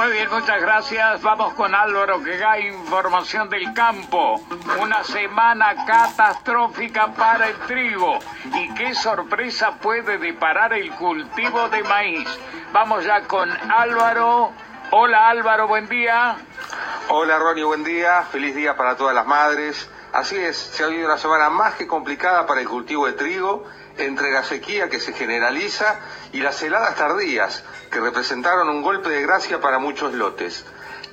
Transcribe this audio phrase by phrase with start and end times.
[0.00, 1.20] Muy bien, muchas gracias.
[1.20, 4.40] Vamos con Álvaro que da información del campo.
[4.80, 8.18] Una semana catastrófica para el trigo.
[8.46, 12.26] ¿Y qué sorpresa puede deparar el cultivo de maíz?
[12.72, 14.52] Vamos ya con Álvaro.
[14.90, 16.34] Hola Álvaro, buen día.
[17.10, 18.22] Hola Ronnie, buen día.
[18.22, 19.90] Feliz día para todas las madres.
[20.12, 23.64] Así es, se ha vivido una semana más que complicada para el cultivo de trigo
[23.96, 26.00] entre la sequía que se generaliza
[26.32, 30.64] y las heladas tardías, que representaron un golpe de gracia para muchos lotes.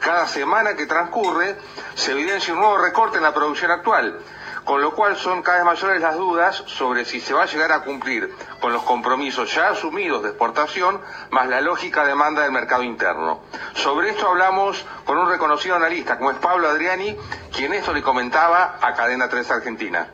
[0.00, 1.56] Cada semana que transcurre
[1.94, 4.18] se evidencia un nuevo recorte en la producción actual,
[4.66, 7.70] con lo cual son cada vez mayores las dudas sobre si se va a llegar
[7.70, 12.82] a cumplir con los compromisos ya asumidos de exportación, más la lógica demanda del mercado
[12.82, 13.42] interno.
[13.74, 17.16] Sobre esto hablamos con un reconocido analista, como es Pablo Adriani,
[17.54, 20.08] quien esto le comentaba a Cadena 3 Argentina.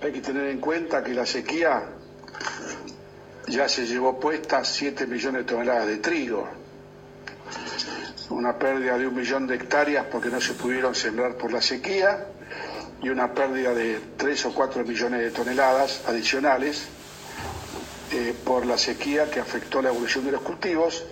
[0.00, 1.82] Hay que tener en cuenta que la sequía
[3.48, 6.48] ya se llevó puestas 7 millones de toneladas de trigo,
[8.28, 12.28] una pérdida de un millón de hectáreas porque no se pudieron sembrar por la sequía
[13.02, 16.86] y una pérdida de 3 o 4 millones de toneladas adicionales
[18.12, 21.04] eh, por la sequía que afectó la evolución de los cultivos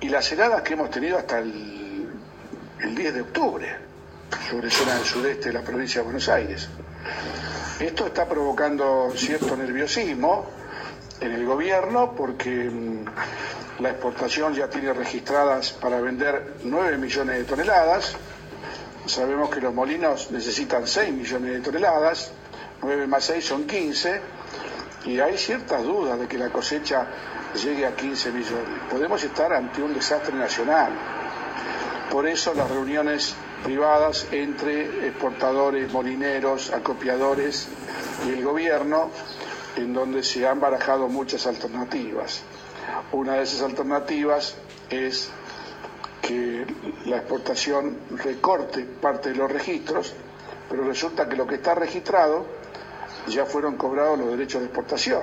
[0.00, 2.08] y las heladas que hemos tenido hasta el,
[2.80, 3.76] el 10 de octubre
[4.48, 6.68] sobre zona del sudeste de la provincia de Buenos Aires.
[7.80, 10.46] Esto está provocando cierto nerviosismo
[11.20, 13.04] en el gobierno porque mm,
[13.80, 18.16] la exportación ya tiene registradas para vender 9 millones de toneladas.
[19.10, 22.30] Sabemos que los molinos necesitan 6 millones de toneladas,
[22.80, 24.20] 9 más 6 son 15,
[25.06, 27.08] y hay ciertas dudas de que la cosecha
[27.60, 28.68] llegue a 15 millones.
[28.88, 30.92] Podemos estar ante un desastre nacional.
[32.08, 37.66] Por eso las reuniones privadas entre exportadores, molineros, acopiadores
[38.28, 39.10] y el gobierno
[39.74, 42.42] en donde se han barajado muchas alternativas.
[43.10, 44.54] Una de esas alternativas
[44.88, 45.30] es
[46.30, 46.64] que
[47.06, 50.14] la exportación recorte parte de los registros,
[50.68, 52.46] pero resulta que lo que está registrado
[53.26, 55.22] ya fueron cobrados los derechos de exportación.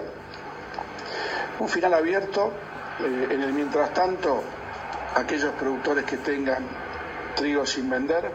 [1.60, 2.52] Un final abierto,
[3.00, 4.44] eh, en el mientras tanto,
[5.16, 6.68] aquellos productores que tengan
[7.36, 8.30] trigo sin vender,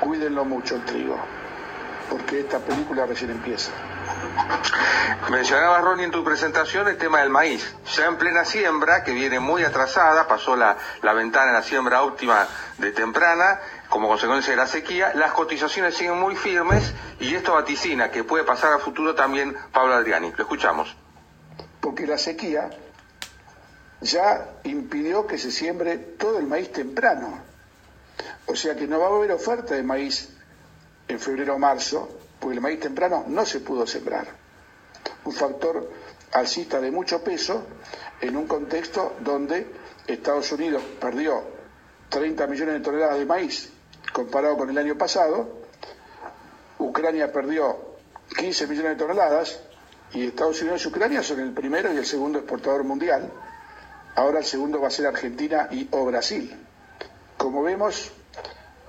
[0.00, 1.16] cuídenlo mucho el trigo,
[2.08, 3.72] porque esta película recién empieza.
[5.30, 7.74] Mencionabas, Ronnie, en tu presentación el tema del maíz.
[7.96, 12.02] Ya en plena siembra, que viene muy atrasada, pasó la, la ventana de la siembra
[12.02, 12.46] óptima
[12.78, 18.10] de temprana, como consecuencia de la sequía, las cotizaciones siguen muy firmes y esto vaticina
[18.10, 20.32] que puede pasar a futuro también Pablo Adriani.
[20.36, 20.94] Lo escuchamos.
[21.80, 22.70] Porque la sequía
[24.00, 27.38] ya impidió que se siembre todo el maíz temprano.
[28.46, 30.36] O sea que no va a haber oferta de maíz
[31.08, 32.08] en febrero o marzo,
[32.42, 34.26] porque el maíz temprano no se pudo sembrar.
[35.24, 35.88] Un factor
[36.32, 37.62] alcista de mucho peso
[38.20, 39.68] en un contexto donde
[40.08, 41.40] Estados Unidos perdió
[42.08, 43.72] 30 millones de toneladas de maíz
[44.12, 45.62] comparado con el año pasado,
[46.78, 47.78] Ucrania perdió
[48.36, 49.60] 15 millones de toneladas
[50.12, 53.30] y Estados Unidos y Ucrania son el primero y el segundo exportador mundial.
[54.16, 56.54] Ahora el segundo va a ser Argentina y o Brasil.
[57.38, 58.10] Como vemos,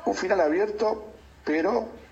[0.06, 1.14] un final abierto,
[1.46, 2.03] pero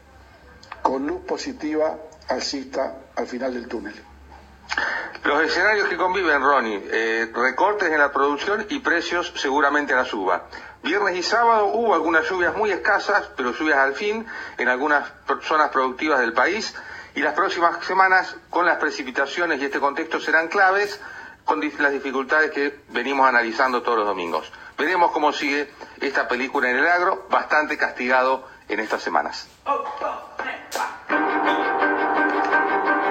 [0.82, 1.98] con luz positiva
[2.28, 3.94] alcista al final del túnel.
[5.24, 10.06] Los escenarios que conviven, Ronnie, eh, recortes en la producción y precios seguramente a la
[10.06, 10.48] suba.
[10.82, 14.26] Viernes y sábado hubo algunas lluvias muy escasas, pero lluvias al fin
[14.58, 15.08] en algunas
[15.44, 16.74] zonas productivas del país.
[17.14, 21.00] Y las próximas semanas, con las precipitaciones y este contexto, serán claves
[21.46, 24.52] con las dificultades que venimos analizando todos los domingos.
[24.78, 29.48] Veremos cómo sigue esta película en el agro, bastante castigado en estas semanas.
[29.66, 30.31] Oh, oh.